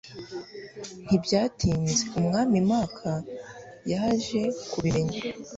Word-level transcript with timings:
Ntibyatinze 1.05 1.99
umwami 2.19 2.57
Mark 2.69 2.95
yaje 3.91 4.41
kubimenya 4.71 5.17